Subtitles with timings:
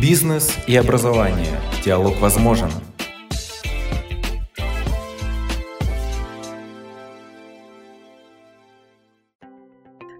[0.00, 1.60] Бизнес и образование.
[1.84, 2.70] Диалог возможен.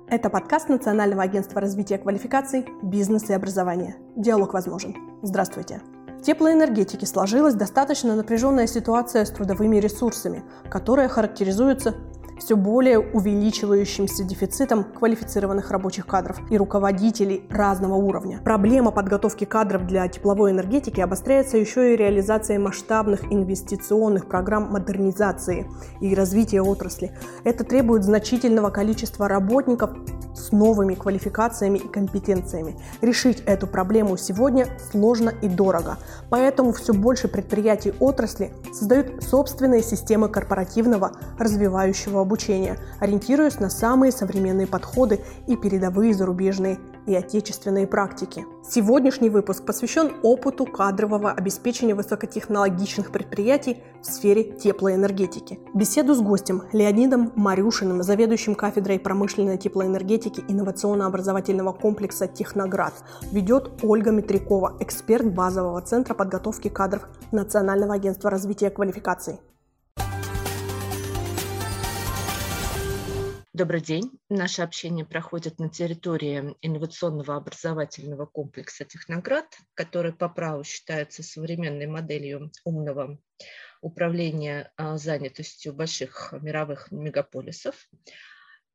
[0.06, 3.96] Это подкаст Национального агентства развития квалификаций «Бизнес и образование».
[4.16, 4.94] Диалог возможен.
[5.22, 5.80] Здравствуйте.
[6.18, 11.94] В теплоэнергетике сложилась достаточно напряженная ситуация с трудовыми ресурсами, которая характеризуется
[12.40, 18.40] все более увеличивающимся дефицитом квалифицированных рабочих кадров и руководителей разного уровня.
[18.42, 25.68] Проблема подготовки кадров для тепловой энергетики обостряется еще и реализацией масштабных инвестиционных программ модернизации
[26.00, 27.12] и развития отрасли.
[27.44, 29.90] Это требует значительного количества работников
[30.34, 32.80] с новыми квалификациями и компетенциями.
[33.02, 35.98] Решить эту проблему сегодня сложно и дорого,
[36.30, 44.68] поэтому все больше предприятий отрасли создают собственные системы корпоративного развивающего обучения, ориентируясь на самые современные
[44.68, 48.46] подходы и передовые зарубежные и отечественные практики.
[48.62, 55.58] Сегодняшний выпуск посвящен опыту кадрового обеспечения высокотехнологичных предприятий в сфере теплоэнергетики.
[55.74, 62.94] Беседу с гостем Леонидом Марюшиным, заведующим кафедрой промышленной теплоэнергетики инновационно-образовательного комплекса «Техноград»,
[63.32, 69.40] ведет Ольга Митрякова, эксперт базового центра подготовки кадров Национального агентства развития квалификаций.
[73.60, 74.18] Добрый день.
[74.30, 82.50] Наше общение проходит на территории инновационного образовательного комплекса «Техноград», который по праву считается современной моделью
[82.64, 83.18] умного
[83.82, 87.86] управления а, занятостью больших мировых мегаполисов.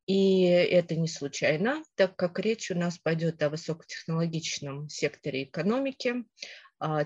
[0.06, 6.25] И это не случайно, так как речь у нас пойдет о высокотехнологичном секторе экономики,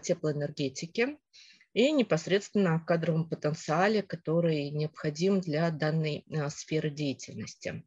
[0.04, 1.18] теплоэнергетики,
[1.74, 7.84] и непосредственно о кадровом потенциале, который необходим для данной а, сферы деятельности.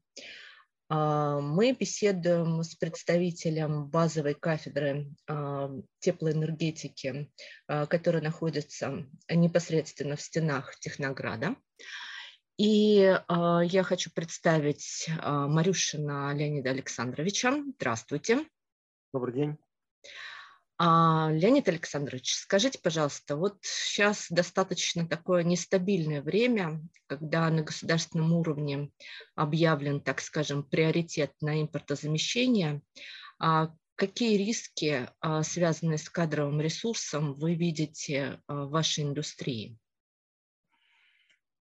[0.89, 7.31] А, мы беседуем с представителем базовой кафедры а, теплоэнергетики,
[7.67, 11.57] которая находится непосредственно в стенах Технограда.
[12.59, 17.61] И я хочу представить Марюшина Леонида Александровича.
[17.77, 18.47] Здравствуйте.
[19.13, 19.59] Добрый день.
[20.79, 28.91] А, Леонид Александрович, скажите, пожалуйста, вот сейчас достаточно такое нестабильное время, когда на государственном уровне
[29.35, 32.83] объявлен, так скажем, приоритет на импортозамещение.
[33.39, 39.79] А какие риски, а, связанные с кадровым ресурсом, вы видите в вашей индустрии?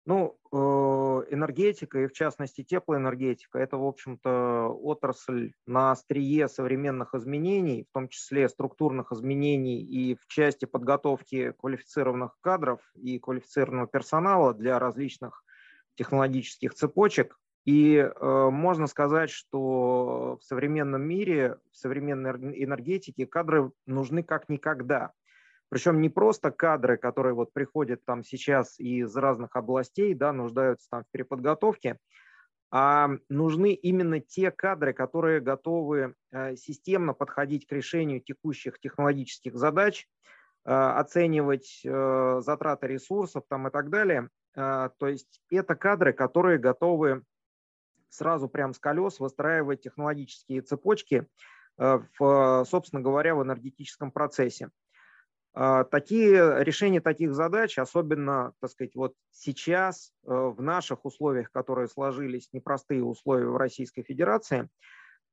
[0.06, 0.56] Ну, э,
[1.32, 8.10] энергетика и в частности теплоэнергетика– это, в общем-то, отрасль на острие современных изменений, в том
[8.10, 15.44] числе структурных изменений и в части подготовки квалифицированных кадров и квалифицированного персонала для различных
[15.96, 17.38] технологических цепочек.
[17.66, 22.32] И э, можно сказать, что в современном мире, в современной
[22.64, 25.12] энергетике кадры нужны как никогда.
[25.70, 31.04] Причем не просто кадры, которые вот приходят там сейчас из разных областей, да, нуждаются там
[31.04, 31.98] в переподготовке,
[32.72, 40.08] а нужны именно те кадры, которые готовы э, системно подходить к решению текущих технологических задач,
[40.66, 44.30] э, оценивать э, затраты ресурсов там и так далее.
[44.56, 47.24] То есть это кадры, которые готовы
[48.10, 51.28] сразу прям с колес выстраивать технологические цепочки,
[51.78, 54.70] в, собственно говоря, в энергетическом процессе.
[55.62, 61.90] А, такие решения таких задач, особенно, так сказать, вот сейчас э, в наших условиях, которые
[61.90, 64.70] сложились, непростые условия в Российской Федерации,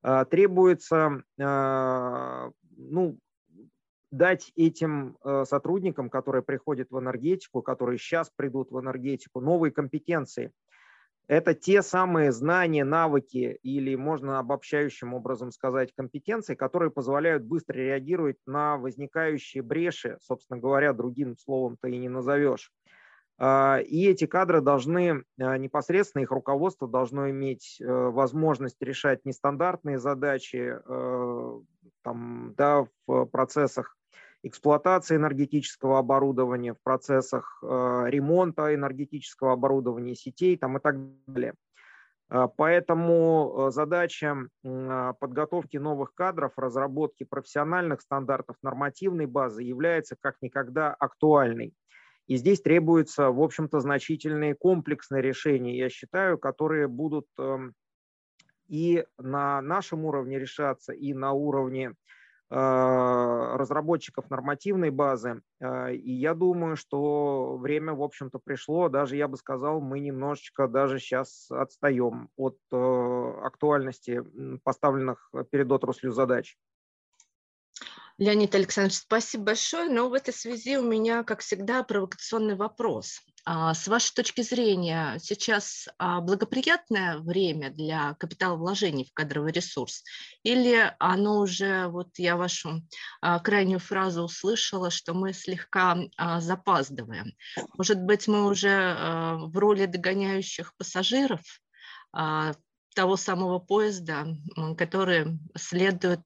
[0.02, 3.20] а, требуется а, ну,
[4.10, 10.50] дать этим э, сотрудникам, которые приходят в энергетику, которые сейчас придут в энергетику, новые компетенции–
[11.28, 18.38] это те самые знания, навыки или, можно обобщающим образом сказать, компетенции, которые позволяют быстро реагировать
[18.46, 22.72] на возникающие бреши, собственно говоря, другим словом ты и не назовешь.
[23.38, 29.98] А, и эти кадры должны а, непосредственно, их руководство должно иметь э, возможность решать нестандартные
[29.98, 31.60] задачи э,
[32.02, 33.96] там, да, в процессах
[34.42, 40.96] эксплуатации энергетического оборудования, в процессах э, ремонта энергетического оборудования сетей там, и так
[41.26, 41.54] далее.
[42.30, 50.92] Э, поэтому э, задача подготовки новых кадров, разработки профессиональных стандартов нормативной базы является как никогда
[50.92, 51.74] актуальной.
[52.26, 57.74] И здесь требуются, в общем-то, значительные комплексные решения, я считаю, которые будут эм,
[58.66, 61.94] и на нашем уровне решаться, и на уровне
[62.48, 65.42] разработчиков нормативной базы.
[65.60, 68.88] А, и я думаю, что время, в общем-то, пришло.
[68.88, 74.22] Даже, я бы сказал, мы немножечко даже сейчас отстаем от э, актуальности
[74.62, 76.56] поставленных перед отраслью задач.
[78.18, 79.90] Леонид Александрович, спасибо большое.
[79.90, 83.20] Но в этой связи у меня, как всегда, провокационный вопрос.
[83.44, 90.02] А, с вашей точки зрения, сейчас а, благоприятное время для капиталовложений в кадровый ресурс?
[90.42, 92.82] Или оно уже, вот я вашу
[93.20, 95.98] а, крайнюю фразу услышала, что мы слегка
[96.38, 97.34] запаздываем?
[97.76, 101.42] Может быть, мы уже в роли догоняющих пассажиров
[102.12, 104.26] того самого поезда,
[104.78, 106.22] который следует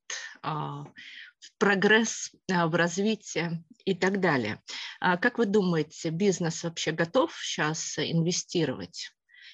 [1.40, 4.62] в прогресс, а, в развитие и так далее.
[5.00, 9.10] А как вы думаете, бизнес вообще готов сейчас инвестировать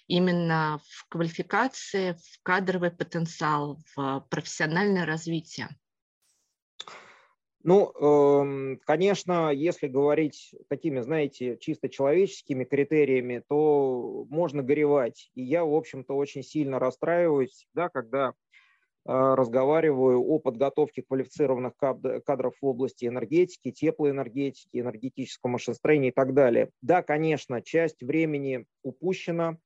[0.09, 5.69] именно в квалификации, в кадровый потенциал, в профессиональное развитие?
[7.63, 15.33] Ну, эм, конечно, если говорить такими, знаете, чисто человеческими критериями, то можно горевать.
[15.35, 18.35] И я, в общем-то, очень сильно расстраиваюсь, да, когда а,
[19.07, 26.71] разговариваю о подготовке квалифицированных кадров в области энергетики, теплоэнергетики, энергетического машиностроения и так далее.
[26.83, 29.59] Да, конечно, часть времени упущена,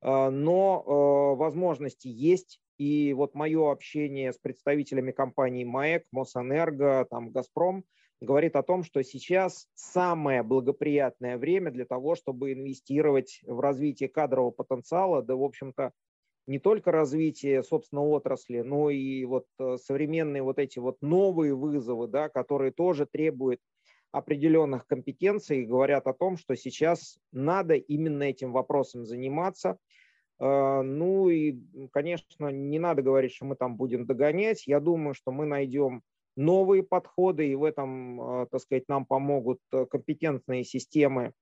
[0.00, 2.60] а, но а, возможности есть.
[2.78, 7.84] И вот мое общение с представителями компаний МАЭК, Мосэнерго, там, Газпром
[8.22, 14.50] говорит о том, что сейчас самое благоприятное время для того, чтобы инвестировать в развитие кадрового
[14.50, 15.92] потенциала, да, в общем-то,
[16.46, 22.08] не только развитие, собственно, отрасли, но и вот э, современные вот эти вот новые вызовы,
[22.08, 23.60] да, которые тоже требуют
[24.12, 29.78] определенных компетенций и говорят о том, что сейчас надо именно этим вопросом заниматься.
[30.40, 31.58] Э, ну и,
[31.92, 34.66] конечно, не надо говорить, что мы там будем догонять.
[34.66, 36.02] Я думаю, что мы найдем
[36.36, 41.32] новые подходы, и в этом, э, так сказать, нам помогут компетентные системы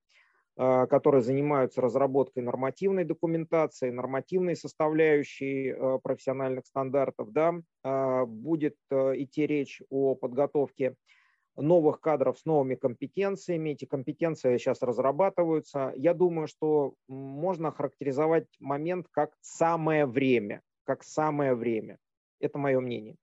[0.59, 9.81] которые занимаются разработкой нормативной документации, нормативной составляющей а, профессиональных стандартов, да, а, будет идти речь
[9.89, 10.97] о подготовке
[11.57, 13.71] новых кадров с новыми компетенциями.
[13.71, 15.93] Эти компетенции сейчас разрабатываются.
[15.97, 21.99] Я думаю, что можно характеризовать момент как самое время, как самое время.
[22.41, 23.17] Это мое мнение.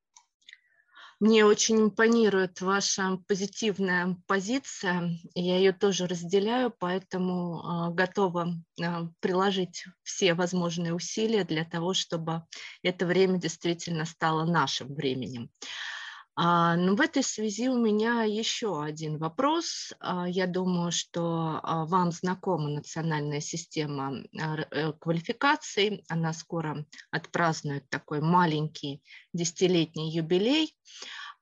[1.22, 9.86] Мне очень импонирует ваша позитивная позиция, я ее тоже разделяю, поэтому а, готова а, приложить
[10.04, 12.44] все возможные усилия для того, чтобы
[12.84, 15.50] это время действительно стало нашим временем.
[16.38, 19.94] А, ну, в этой связи у меня еще один вопрос.
[20.02, 26.04] А, я думаю, что а, вам знакома национальная система э, квалификаций.
[26.10, 29.02] Она скоро отпразднует такой маленький
[29.34, 30.76] десятилетний юбилей.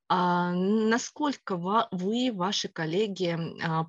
[0.09, 3.35] Насколько вы, ваши коллеги,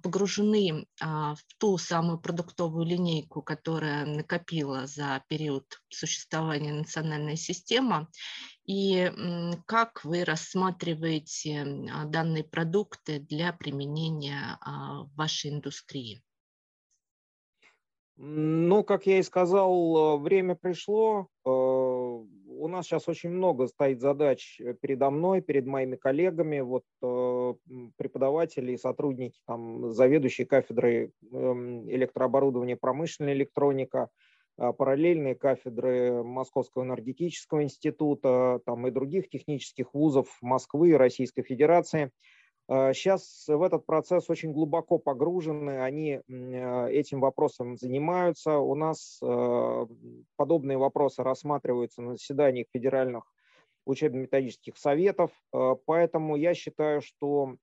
[0.03, 8.07] погружены в ту самую продуктовую линейку, которая накопила за период существования национальной системы,
[8.67, 9.11] и
[9.67, 11.65] как вы рассматриваете
[12.07, 16.23] данные продукты для применения в вашей индустрии?
[18.17, 21.27] Ну, как я и сказал, время пришло.
[21.45, 26.61] Э, у нас сейчас очень много стоит задач передо мной, перед моими коллегами.
[26.61, 27.55] Вот э,
[27.97, 37.63] преподаватели и сотрудники, там, заведующие кафедрой эм, электрооборудования, промышленная электроника– а, параллельные кафедры Московского энергетического
[37.63, 42.11] института там, и других технических вузов Москвы и Российской Федерации.
[42.67, 48.59] Сейчас а, в этот процесс очень глубоко погружены, они а, этим вопросом занимаются.
[48.59, 49.21] У нас
[50.37, 53.25] подобные вопросы рассматриваются на заседаниях федеральных
[53.87, 55.31] учебно-методических советов,
[55.85, 57.57] поэтому я считаю, что а,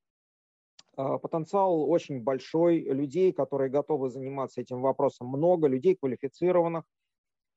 [0.96, 6.84] потенциал очень большой, людей, которые готовы заниматься этим вопросом, много, людей квалифицированных,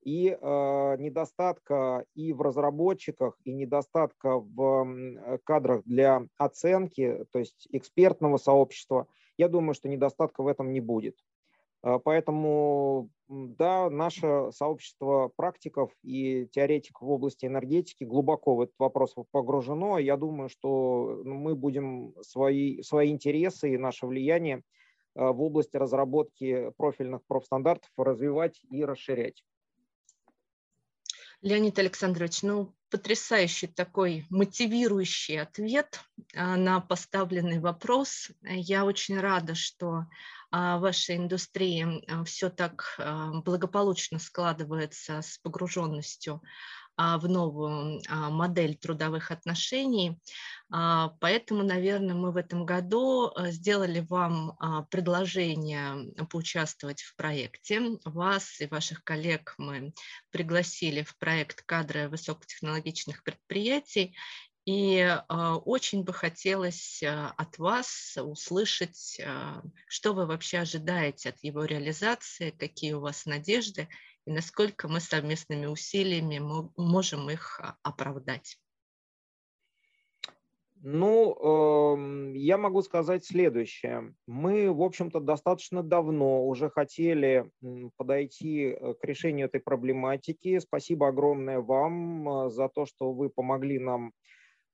[0.04, 8.36] и э, недостатка и в разработчиках, и недостатка в кадрах для оценки, то есть экспертного
[8.36, 9.06] сообщества,
[9.38, 11.16] я думаю, что недостатка в этом не будет.
[11.84, 19.14] А, поэтому, да, наше сообщество практиков и теоретиков в области энергетики глубоко в этот вопрос
[19.30, 19.98] погружено.
[19.98, 24.62] Я думаю, что ну, мы будем свои, свои интересы и наше влияние
[25.14, 29.44] а, в области разработки профильных профстандартов развивать и расширять.
[31.44, 36.00] Леонид Александрович, ну, потрясающий такой мотивирующий ответ
[36.34, 38.30] а, на поставленный вопрос.
[38.42, 40.06] Я очень рада, что
[40.50, 42.98] а, вашей индустрии а, все так
[43.44, 46.40] благополучно складывается с погруженностью
[46.96, 50.20] в новую а, модель трудовых отношений.
[50.70, 54.56] А, поэтому, наверное, мы в этом году сделали вам
[54.90, 57.80] предложение поучаствовать в проекте.
[58.04, 59.92] Вас и ваших коллег мы
[60.30, 64.16] пригласили в проект кадры высокотехнологичных предприятий.
[64.64, 71.36] И а, очень бы хотелось а, от вас услышать, а, что вы вообще ожидаете от
[71.42, 73.88] его реализации, какие у вас надежды
[74.26, 76.40] и насколько мы совместными усилиями
[76.76, 78.58] можем их оправдать.
[80.86, 81.34] Ну,
[81.96, 84.14] эм, я могу сказать следующее.
[84.26, 87.50] Мы, в общем-то, достаточно давно уже хотели
[87.96, 90.58] подойти э, к решению этой проблематики.
[90.58, 94.12] Спасибо огромное вам э, за то, что вы помогли нам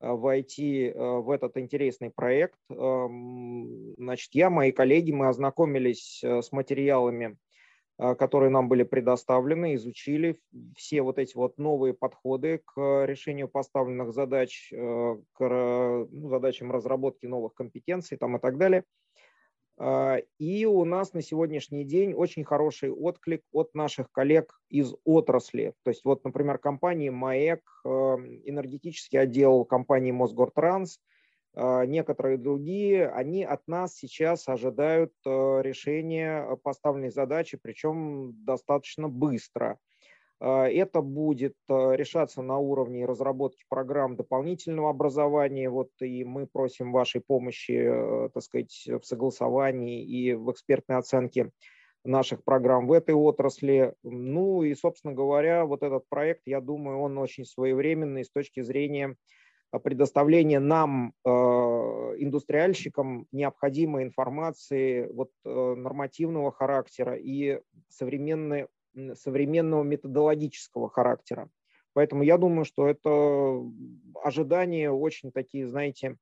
[0.00, 2.59] Э, войти в этот интересный проект.
[2.71, 7.37] Эм, значит, я, мои коллеги, мы ознакомились с материалами,
[8.19, 10.40] которые нам были предоставлены, изучили
[10.76, 17.54] все вот эти вот новые подходы к решению поставленных задач, к ну, задачам разработки новых
[17.54, 18.85] компетенций там и так далее–
[19.83, 25.73] а, и у нас на сегодняшний день очень хороший отклик от наших коллег из отрасли.
[25.85, 31.10] То есть вот, например, компании МАЭК, эм, энергетический отдел компании Мосгортранс, а,
[31.57, 35.30] некоторые другие, они от нас сейчас ожидают э,
[35.62, 39.78] решения поставленной задачи, причем достаточно быстро.
[40.40, 45.69] А, это будет э, решаться на уровне разработки программ дополнительного образования.
[45.69, 51.50] Вот и мы просим вашей помощи, э, так сказать, в согласовании и в экспертной оценке
[52.04, 53.95] наших программ в этой отрасли.
[54.02, 59.16] Ну и, собственно говоря, вот этот проект, я думаю, он очень своевременный с точки зрения
[59.78, 61.30] предоставления нам, э,
[62.23, 68.69] индустриальщикам, необходимой информации вот, нормативного характера и современной
[69.15, 71.49] современного методологического характера.
[71.93, 73.61] Поэтому я думаю, что это
[74.23, 76.17] ожидания очень такие, знаете,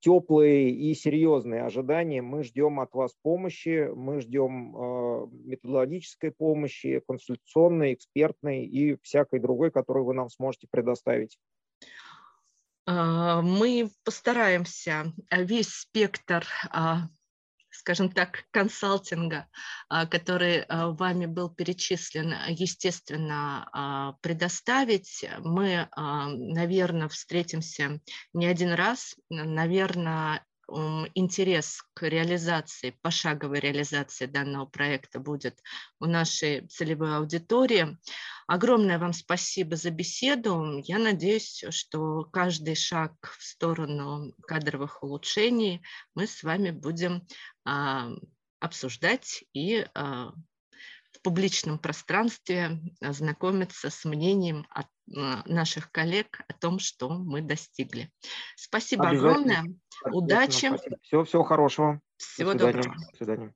[0.00, 2.22] теплые и серьезные ожидания.
[2.22, 9.72] Мы ждем от вас помощи, мы ждем э, методологической помощи, консультационной, экспертной и всякой другой,
[9.72, 11.36] которую вы нам сможете предоставить.
[12.88, 17.08] А, мы постараемся весь спектр а,
[17.70, 19.46] скажем так, консалтинга,
[19.90, 25.24] а, который вами был перечислен, естественно, предоставить.
[25.40, 28.00] Мы, наверное, встретимся
[28.32, 29.14] не один раз.
[29.28, 30.44] Наверное,
[31.14, 35.62] интерес к реализации, пошаговой реализации данного проекта будет
[35.98, 37.98] у нашей целевой аудитории.
[38.46, 40.82] Огромное вам спасибо за беседу.
[40.84, 45.82] Я надеюсь, что каждый шаг в сторону кадровых улучшений
[46.14, 47.26] мы с вами будем
[47.64, 48.10] а,
[48.60, 50.32] обсуждать и а,
[51.12, 58.10] в публичном пространстве знакомиться с мнением от наших коллег о том, что мы достигли.
[58.56, 59.64] Спасибо огромное.
[60.04, 60.70] Удачи.
[61.02, 62.00] Всего, всего хорошего.
[62.16, 62.94] Всего До доброго.
[62.94, 63.54] До свидания.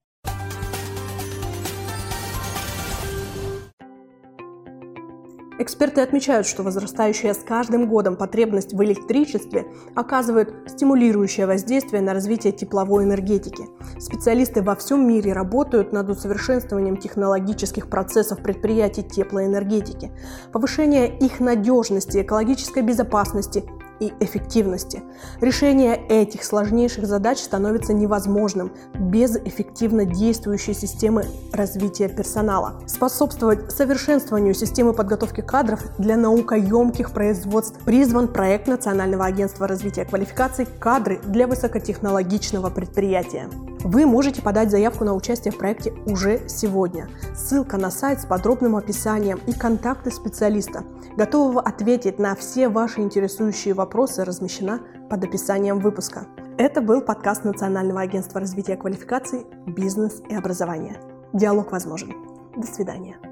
[5.62, 9.64] Эксперты отмечают, что возрастающая с каждым годом потребность в электричестве
[9.94, 13.68] оказывает стимулирующее воздействие на развитие тепловой энергетики.
[14.00, 20.10] Специалисты во всем мире работают над усовершенствованием технологических процессов предприятий теплоэнергетики,
[20.52, 23.62] повышение их надежности, экологической безопасности
[24.02, 25.02] и эффективности.
[25.40, 32.82] Решение этих сложнейших задач становится невозможным без эффективно действующей системы развития персонала.
[32.86, 41.20] Способствовать совершенствованию системы подготовки кадров для наукоемких производств призван проект Национального агентства развития квалификаций «Кадры
[41.24, 43.48] для высокотехнологичного предприятия».
[43.84, 47.08] Вы можете подать заявку на участие в проекте уже сегодня.
[47.34, 50.84] Ссылка на сайт с подробным описанием и контакты специалиста,
[51.16, 53.91] готового ответить на все ваши интересующие вопросы,
[54.24, 56.26] размещена под описанием выпуска.
[56.58, 61.00] Это был подкаст Национального агентства развития квалификаций, бизнес и образования.
[61.32, 62.14] Диалог возможен.
[62.56, 63.31] До свидания.